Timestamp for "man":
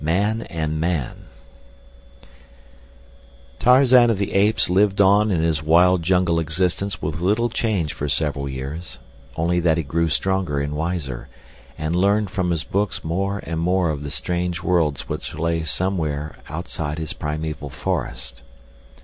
0.03-0.41, 0.79-1.25